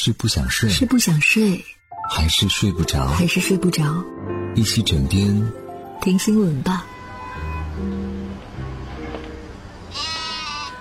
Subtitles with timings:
[0.00, 1.60] 是不想睡，是不想睡，
[2.08, 3.08] 还是睡不着？
[3.08, 3.82] 还是睡不着？
[4.54, 5.52] 一起枕边
[6.00, 6.86] 听新闻吧。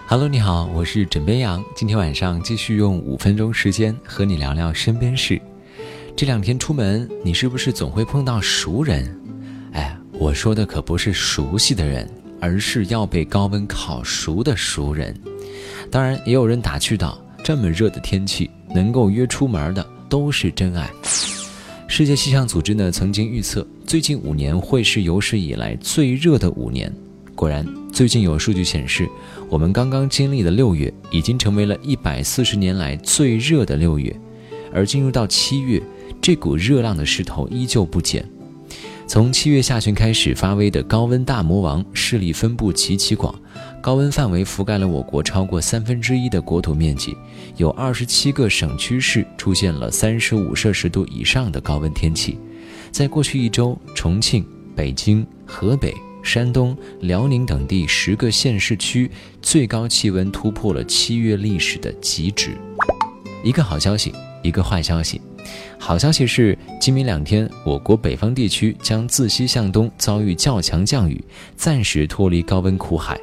[0.05, 1.65] Hello，你好，我是枕边羊。
[1.75, 5.41] 今天晚上继续用五分钟时间和你聊聊身边事。
[6.15, 9.19] 这两天出门，你是不是总会碰到熟人？
[9.73, 12.07] 哎，我说的可不是熟悉的人，
[12.39, 15.19] 而是要被高温烤熟的熟人。
[15.89, 20.91] 当然，也有人打趣道：这么热的天气，能够约出门的都是真爱。
[21.87, 26.93] 世界气象组织呢曾经预测，最近五年会是有史以来最热的五年。
[27.35, 29.07] 果然，最近有数据显示，
[29.47, 34.13] 我们刚刚经历的六月已经成为了一百四十年来最热的六月，
[34.73, 35.81] 而进入到七月，
[36.21, 38.29] 这股热浪的势头依旧不减。
[39.07, 43.33] 从七月下旬开始发威的高温大魔王势力分布极其广，
[43.81, 47.15] 高温范围覆盖了我国超过三分之一的国土面积，
[47.55, 52.37] 有二十七个省区市出现了三十五摄氏度以上的高温天气。
[52.91, 54.45] 在过去一周，重庆、
[54.75, 55.93] 北京、河北。
[56.23, 59.09] 山东、辽宁等地十个县市区
[59.41, 62.57] 最高气温突破了七月历史的极值。
[63.45, 64.11] 一个好消息，
[64.43, 65.21] 一个坏消息。
[65.77, 71.23] 好消息是，今明两天，我国北方地区将自西向东遭遇较强降雨，
[71.55, 73.19] 暂时脱离高温苦海。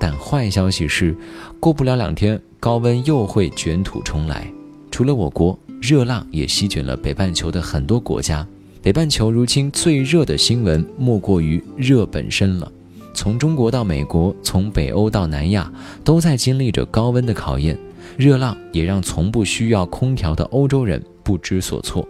[0.00, 1.16] 但坏消息是，
[1.60, 4.46] 过不了两天，高温又会卷土重来。
[4.90, 8.46] 除了我国，热浪也席卷了北半球的很多国家。
[8.82, 12.70] 北半球如今最热的新闻莫过于热本身了。
[13.14, 15.70] 从中国到美国，从北欧到南亚，
[16.02, 17.78] 都在经历着高温的考验。
[18.16, 22.06] 热浪也让从不需要空调的欧洲人不知所措。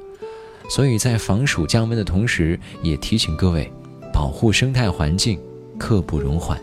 [0.71, 3.71] 所以在防暑降温的同时，也提醒各位，
[4.13, 5.39] 保护生态环境，
[5.79, 6.59] 刻不容缓。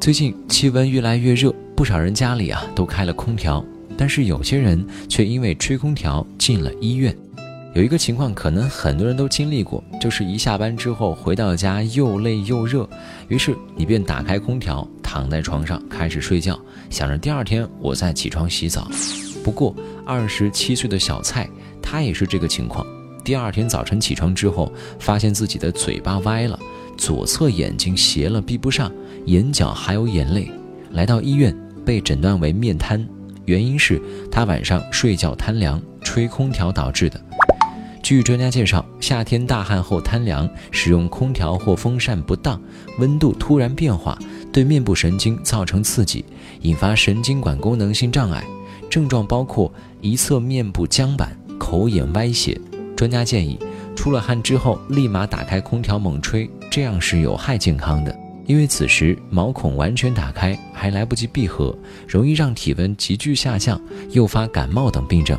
[0.00, 3.62] 最近气温越来越热，不少人家里啊都开了空调，
[3.96, 7.14] 但是有些人却因为吹空调进了医院。
[7.74, 12.88] 有一个情况，可能很多人都经历过，就是一下班之后回到家又累又热，
[13.28, 16.60] 于是你便打开空调，躺在床上开始睡觉，
[16.90, 18.86] 想着第二天我再起床洗澡。
[19.42, 19.74] 不过
[20.04, 21.48] 二十七岁的小蔡，
[21.80, 22.86] 他也是这个情况。
[23.24, 24.70] 第二天早晨起床之后，
[25.00, 26.58] 发现自己的嘴巴歪了，
[26.98, 28.92] 左侧眼睛斜了闭不上，
[29.24, 30.50] 眼角还有眼泪。
[30.90, 33.02] 来到医院，被诊断为面瘫，
[33.46, 33.98] 原因是
[34.30, 37.18] 他晚上睡觉贪凉，吹空调导致的。
[38.00, 42.58] 据专家介绍，夏天大汗后贪凉，使用空调或风扇不当，
[42.98, 44.18] 温度突然变化，
[44.52, 46.24] 对面部神经造成刺激，
[46.62, 48.44] 引发神经管功能性障碍，
[48.90, 52.60] 症状包括一侧面部僵板、口眼歪斜。
[52.96, 53.58] 专家建议，
[53.94, 61.76] 出了汗之后立马打开空调猛吹，这样是有害健康的，因为此时毛孔完全打开，还来不及闭合，
[62.08, 65.38] 容易让体温急剧下降，诱发感冒等病症。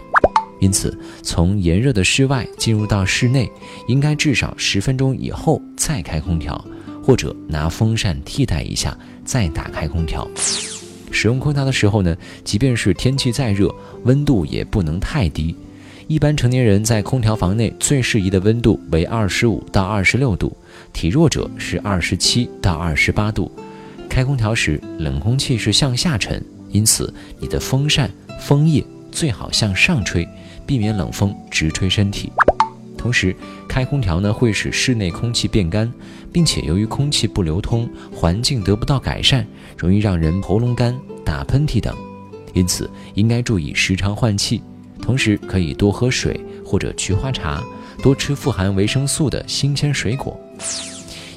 [0.61, 3.49] 因此，从炎热的室外进入到室内，
[3.87, 6.63] 应该至少十分钟以后再开空调，
[7.03, 10.27] 或者拿风扇替代一下，再打开空调。
[11.11, 13.73] 使用空调的时候呢，即便是天气再热，
[14.03, 15.55] 温度也不能太低。
[16.07, 20.55] 一般成年人在空调房内最适宜的温度为二十五到二十六度，
[20.93, 23.51] 体弱者是二十七到二十八度。
[24.09, 30.27] 开空调时，冷空气是向下沉，因此你的风扇风叶最好向上吹。
[30.65, 32.31] 避免冷风直吹身体，
[32.99, 33.33] 同时
[33.65, 35.89] 开空调呢会使室内空气变干，
[36.33, 40.93] 并且由于空气不流通，环境得不到改善，容易让人喉咙干、
[41.23, 41.95] 打喷嚏等。
[42.53, 44.61] 因此应该注意时常换气，
[45.01, 47.63] 同时可以多喝水或者菊花茶，
[48.03, 50.37] 多吃富含维生素的新鲜水果。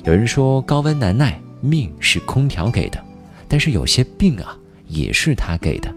[0.05, 3.01] 有人说高温难耐，命是空调给的，
[3.47, 4.59] 但是有些病啊
[4.89, 5.95] 也是它给的，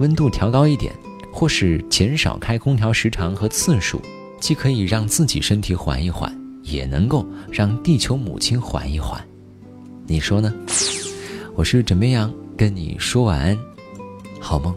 [0.00, 0.92] 温度调高一点。
[1.34, 3.98] 或是减少开空调时长和次数，
[4.42, 9.24] 既可以让自己身体缓一缓，也能够让地球母亲缓一缓。
[10.04, 10.52] 你说呢？
[11.54, 13.56] 我是枕边羊，跟你说晚安，
[14.40, 14.74] 好梦。